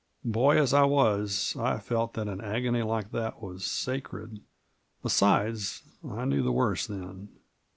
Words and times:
Boy 0.25 0.57
as 0.57 0.73
I 0.73 0.83
was, 0.83 1.55
I 1.59 1.77
felt 1.77 2.13
that 2.15 2.27
an 2.27 2.41
agony 2.41 2.81
like 2.81 3.11
that 3.11 3.39
was 3.39 3.63
sacred; 3.67 4.41
besides, 5.03 5.83
I 6.03 6.25
knew 6.25 6.41
the 6.41 6.51
worst 6.51 6.87
then. 6.87 7.29